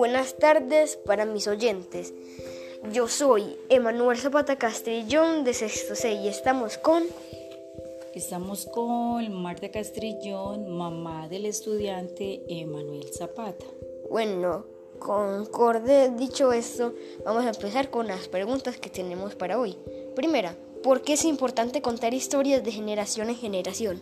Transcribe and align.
buenas 0.00 0.38
tardes 0.38 0.96
para 0.96 1.26
mis 1.26 1.46
oyentes. 1.46 2.14
Yo 2.90 3.06
soy 3.06 3.58
Emanuel 3.68 4.16
Zapata 4.16 4.56
Castrillón 4.56 5.44
de 5.44 5.52
Sexto 5.52 5.94
C 5.94 6.14
y 6.14 6.26
estamos 6.26 6.78
con... 6.78 7.02
Estamos 8.14 8.64
con 8.64 9.30
Marta 9.42 9.70
Castrillón, 9.70 10.74
mamá 10.74 11.28
del 11.28 11.44
estudiante 11.44 12.40
Emanuel 12.48 13.12
Zapata. 13.12 13.66
Bueno, 14.08 14.64
concorde 14.98 16.08
dicho 16.16 16.50
esto, 16.50 16.94
vamos 17.26 17.44
a 17.44 17.50
empezar 17.50 17.90
con 17.90 18.06
las 18.06 18.26
preguntas 18.26 18.78
que 18.78 18.88
tenemos 18.88 19.34
para 19.34 19.60
hoy. 19.60 19.76
Primera, 20.16 20.56
¿por 20.82 21.02
qué 21.02 21.12
es 21.12 21.26
importante 21.26 21.82
contar 21.82 22.14
historias 22.14 22.64
de 22.64 22.72
generación 22.72 23.28
en 23.28 23.36
generación? 23.36 24.00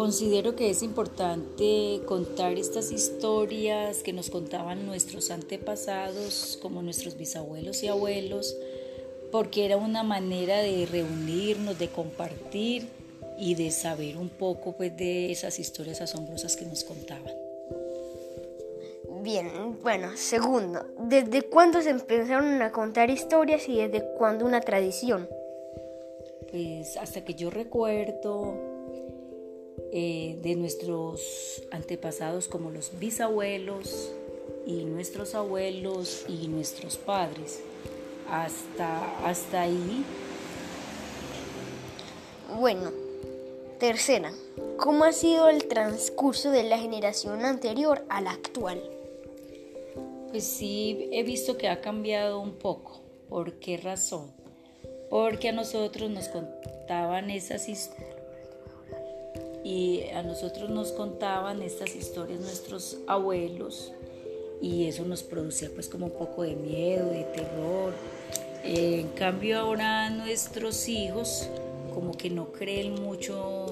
Considero 0.00 0.56
que 0.56 0.70
es 0.70 0.82
importante 0.82 2.00
contar 2.06 2.54
estas 2.54 2.90
historias 2.90 4.02
que 4.02 4.14
nos 4.14 4.30
contaban 4.30 4.86
nuestros 4.86 5.30
antepasados, 5.30 6.58
como 6.62 6.80
nuestros 6.80 7.18
bisabuelos 7.18 7.82
y 7.82 7.88
abuelos, 7.88 8.56
porque 9.30 9.66
era 9.66 9.76
una 9.76 10.02
manera 10.02 10.62
de 10.62 10.88
reunirnos, 10.90 11.78
de 11.78 11.88
compartir 11.88 12.88
y 13.38 13.56
de 13.56 13.70
saber 13.70 14.16
un 14.16 14.30
poco 14.30 14.72
pues, 14.72 14.96
de 14.96 15.32
esas 15.32 15.58
historias 15.58 16.00
asombrosas 16.00 16.56
que 16.56 16.64
nos 16.64 16.82
contaban. 16.82 17.34
Bien, 19.22 19.78
bueno, 19.82 20.12
segundo, 20.16 20.86
¿desde 20.98 21.42
cuándo 21.42 21.82
se 21.82 21.90
empezaron 21.90 22.62
a 22.62 22.72
contar 22.72 23.10
historias 23.10 23.68
y 23.68 23.76
desde 23.76 24.14
cuándo 24.16 24.46
una 24.46 24.62
tradición? 24.62 25.28
Pues 26.50 26.96
hasta 26.96 27.22
que 27.22 27.34
yo 27.34 27.50
recuerdo, 27.50 28.69
eh, 29.92 30.38
de 30.40 30.54
nuestros 30.54 31.64
antepasados 31.72 32.46
como 32.46 32.70
los 32.70 32.98
bisabuelos 33.00 34.12
y 34.64 34.84
nuestros 34.84 35.34
abuelos 35.34 36.24
y 36.28 36.46
nuestros 36.46 36.96
padres. 36.96 37.60
Hasta, 38.28 39.26
hasta 39.26 39.62
ahí. 39.62 40.04
Bueno, 42.56 42.92
tercera, 43.80 44.32
¿cómo 44.76 45.04
ha 45.04 45.12
sido 45.12 45.48
el 45.48 45.66
transcurso 45.66 46.52
de 46.52 46.62
la 46.62 46.78
generación 46.78 47.44
anterior 47.44 48.04
a 48.08 48.20
la 48.20 48.30
actual? 48.30 48.80
Pues 50.30 50.44
sí, 50.44 51.08
he 51.10 51.24
visto 51.24 51.58
que 51.58 51.68
ha 51.68 51.80
cambiado 51.80 52.38
un 52.38 52.52
poco. 52.52 53.00
¿Por 53.28 53.54
qué 53.54 53.76
razón? 53.76 54.30
Porque 55.08 55.48
a 55.48 55.52
nosotros 55.52 56.08
nos 56.10 56.28
contaban 56.28 57.30
esas 57.30 57.68
historias 57.68 58.19
y 59.64 60.04
a 60.14 60.22
nosotros 60.22 60.70
nos 60.70 60.92
contaban 60.92 61.62
estas 61.62 61.94
historias 61.94 62.40
nuestros 62.40 62.98
abuelos 63.06 63.92
y 64.60 64.86
eso 64.86 65.04
nos 65.04 65.22
producía 65.22 65.70
pues 65.74 65.88
como 65.88 66.06
un 66.06 66.12
poco 66.12 66.42
de 66.42 66.54
miedo, 66.54 67.10
de 67.10 67.24
terror. 67.24 67.92
en 68.64 69.08
cambio 69.08 69.58
ahora 69.58 70.10
nuestros 70.10 70.88
hijos 70.88 71.48
como 71.94 72.12
que 72.12 72.30
no 72.30 72.52
creen 72.52 72.94
mucho 73.02 73.66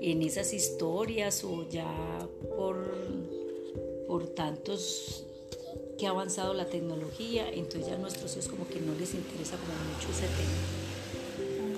en 0.00 0.22
esas 0.22 0.52
historias 0.52 1.44
o 1.44 1.68
ya 1.68 1.86
por, 2.56 2.76
por 4.06 4.26
tantos 4.28 5.24
que 5.98 6.06
ha 6.06 6.10
avanzado 6.10 6.54
la 6.54 6.66
tecnología, 6.66 7.50
entonces 7.50 7.88
ya 7.88 7.96
a 7.96 7.98
nuestros 7.98 8.32
hijos 8.32 8.48
como 8.48 8.66
que 8.66 8.80
no 8.80 8.94
les 8.94 9.12
interesa 9.14 9.56
como 9.56 9.74
mucho 9.94 10.08
ese 10.10 10.26
tema. 10.26 10.79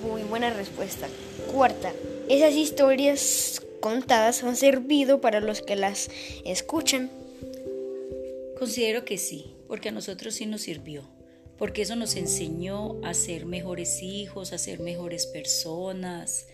Muy 0.03 0.23
buena 0.23 0.49
respuesta. 0.49 1.07
Cuarta, 1.51 1.93
esas 2.27 2.53
historias 2.55 3.61
contadas 3.79 4.43
han 4.43 4.57
servido 4.57 5.21
para 5.21 5.39
los 5.39 5.61
que 5.61 5.77
las 5.77 6.09
escuchan. 6.43 7.09
Considero 8.59 9.05
que 9.05 9.17
sí, 9.17 9.55
porque 9.67 9.89
a 9.89 9.91
nosotros 9.93 10.35
sí 10.35 10.45
nos 10.45 10.61
sirvió, 10.61 11.03
porque 11.57 11.83
eso 11.83 11.95
nos 11.95 12.15
enseñó 12.15 12.99
a 13.03 13.13
ser 13.13 13.45
mejores 13.45 14.01
hijos, 14.01 14.51
a 14.51 14.57
ser 14.57 14.79
mejores 14.79 15.25
personas, 15.25 16.47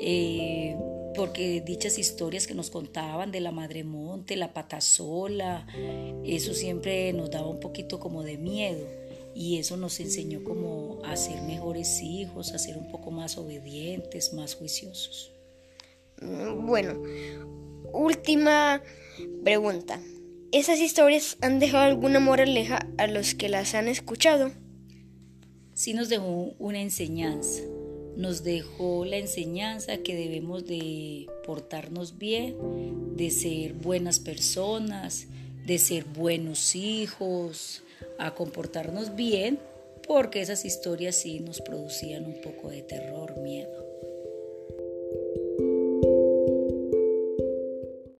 eh, 0.00 0.76
porque 1.14 1.60
dichas 1.60 1.96
historias 1.96 2.48
que 2.48 2.54
nos 2.54 2.70
contaban 2.70 3.30
de 3.30 3.40
la 3.40 3.52
Madre 3.52 3.84
Monte, 3.84 4.34
la 4.34 4.52
patasola, 4.52 5.66
eso 6.24 6.54
siempre 6.54 7.12
nos 7.12 7.30
daba 7.30 7.48
un 7.48 7.60
poquito 7.60 8.00
como 8.00 8.24
de 8.24 8.36
miedo 8.36 8.86
y 9.40 9.56
eso 9.56 9.78
nos 9.78 10.00
enseñó 10.00 10.44
como 10.44 11.00
a 11.02 11.16
ser 11.16 11.40
mejores 11.40 12.02
hijos, 12.02 12.52
a 12.52 12.58
ser 12.58 12.76
un 12.76 12.90
poco 12.90 13.10
más 13.10 13.38
obedientes, 13.38 14.34
más 14.34 14.54
juiciosos. 14.54 15.32
Mm, 16.20 16.66
bueno, 16.66 17.02
última 17.90 18.82
pregunta. 19.42 19.98
¿Esas 20.52 20.78
historias 20.78 21.38
han 21.40 21.58
dejado 21.58 21.84
alguna 21.84 22.20
moraleja 22.20 22.86
a 22.98 23.06
los 23.06 23.34
que 23.34 23.48
las 23.48 23.74
han 23.74 23.88
escuchado? 23.88 24.52
Sí 25.72 25.94
nos 25.94 26.10
dejó 26.10 26.52
una 26.58 26.82
enseñanza. 26.82 27.62
Nos 28.18 28.44
dejó 28.44 29.06
la 29.06 29.16
enseñanza 29.16 30.02
que 30.02 30.16
debemos 30.16 30.66
de 30.66 31.28
portarnos 31.46 32.18
bien, 32.18 33.16
de 33.16 33.30
ser 33.30 33.72
buenas 33.72 34.20
personas, 34.20 35.28
de 35.64 35.78
ser 35.78 36.04
buenos 36.04 36.76
hijos, 36.76 37.82
a 38.18 38.34
comportarnos 38.34 39.14
bien, 39.16 39.58
porque 40.06 40.40
esas 40.40 40.64
historias 40.64 41.16
sí 41.16 41.40
nos 41.40 41.60
producían 41.60 42.24
un 42.24 42.40
poco 42.40 42.70
de 42.70 42.82
terror, 42.82 43.38
miedo. 43.40 43.89